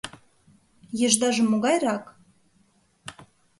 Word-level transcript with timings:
—Ешдаже 1.05 1.43
могайрак? 1.51 2.05